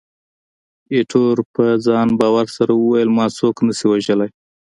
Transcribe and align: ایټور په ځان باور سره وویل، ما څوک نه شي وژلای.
ایټور 0.93 1.37
په 1.55 1.65
ځان 1.85 2.07
باور 2.19 2.47
سره 2.57 2.71
وویل، 2.75 3.09
ما 3.17 3.25
څوک 3.39 3.55
نه 3.67 3.73
شي 3.77 3.85
وژلای. 3.89 4.29